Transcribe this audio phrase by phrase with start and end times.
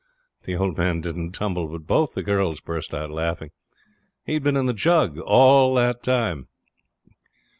[0.45, 3.51] The old man didn't tumble, but both the girls burst out laughing.
[4.25, 6.47] He'd been in the jug all the time!